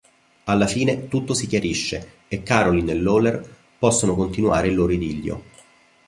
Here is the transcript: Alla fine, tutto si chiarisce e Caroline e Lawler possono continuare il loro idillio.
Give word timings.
Alla 0.45 0.65
fine, 0.65 1.07
tutto 1.09 1.35
si 1.35 1.45
chiarisce 1.45 2.21
e 2.27 2.41
Caroline 2.41 2.93
e 2.93 2.95
Lawler 2.95 3.55
possono 3.77 4.15
continuare 4.15 4.67
il 4.69 4.73
loro 4.75 4.91
idillio. 4.93 5.43